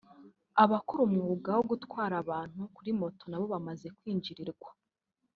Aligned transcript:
abakora 0.63 1.01
umwuga 1.07 1.49
wo 1.57 1.63
gutwara 1.71 2.15
abantu 2.23 2.61
kuri 2.75 2.89
moto 2.99 3.23
nabo 3.27 3.45
bamaze 3.53 3.87
kwinjirirwa 3.97 4.69